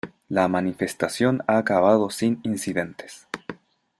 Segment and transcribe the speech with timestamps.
[0.29, 3.27] La manifestación ha acabado sin incidentes.